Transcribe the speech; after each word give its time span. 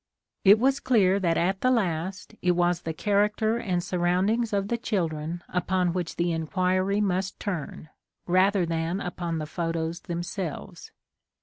It 0.43 0.57
was 0.57 0.79
clear 0.79 1.19
that 1.19 1.37
at 1.37 1.61
the 1.61 1.69
last 1.69 2.33
it 2.41 2.53
was 2.53 2.81
the 2.81 2.91
character 2.91 3.57
and 3.59 3.83
surround 3.83 4.31
ings 4.31 4.51
of 4.51 4.67
the 4.67 4.77
children 4.79 5.43
upon 5.47 5.93
which 5.93 6.15
the 6.15 6.31
inquiry 6.31 6.99
must 6.99 7.39
turn, 7.39 7.87
rather 8.25 8.65
than 8.65 8.99
upon 8.99 9.37
the 9.37 9.45
photos 9.45 9.99
themselves. 9.99 10.91